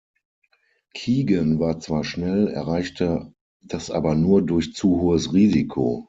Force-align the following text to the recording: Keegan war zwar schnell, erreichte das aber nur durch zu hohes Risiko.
Keegan 0.95 1.59
war 1.59 1.79
zwar 1.79 2.03
schnell, 2.03 2.47
erreichte 2.47 3.35
das 3.63 3.91
aber 3.91 4.15
nur 4.15 4.41
durch 4.43 4.73
zu 4.73 4.99
hohes 4.99 5.31
Risiko. 5.31 5.99